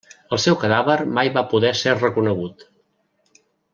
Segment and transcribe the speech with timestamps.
[0.35, 2.67] El seu cadàver mai va poder ser reconegut.